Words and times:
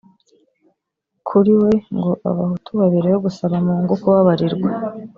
kuri 1.27 1.51
we 1.61 1.71
ngo 1.95 2.11
Abahutu 2.29 2.69
babereyeho 2.79 3.19
gusaba 3.27 3.55
mungu 3.65 3.93
kubabarirwa 4.01 4.69